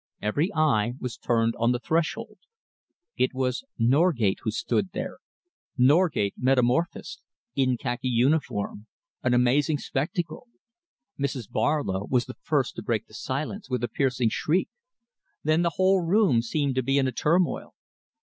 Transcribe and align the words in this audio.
Every 0.19 0.51
eye 0.55 0.93
was 0.99 1.15
turned 1.15 1.53
on 1.59 1.73
the 1.73 1.79
threshold. 1.79 2.39
It 3.17 3.35
was 3.35 3.63
Norgate 3.77 4.39
who 4.41 4.49
stood 4.49 4.93
there, 4.93 5.19
Norgate 5.77 6.33
metamorphosed, 6.39 7.21
in 7.55 7.77
khaki 7.77 8.07
uniform 8.07 8.87
an 9.21 9.35
amazing 9.35 9.77
spectacle! 9.77 10.47
Mrs. 11.19 11.47
Barlow 11.47 12.07
was 12.09 12.25
the 12.25 12.33
first 12.41 12.75
to 12.77 12.81
break 12.81 13.05
the 13.05 13.13
silence 13.13 13.69
with 13.69 13.83
a 13.83 13.87
piercing 13.87 14.29
shriek. 14.29 14.69
Then 15.43 15.61
the 15.61 15.73
whole 15.75 16.01
room 16.03 16.41
seemed 16.41 16.73
to 16.77 16.81
be 16.83 16.97
in 16.97 17.07
a 17.07 17.11
turmoil. 17.11 17.75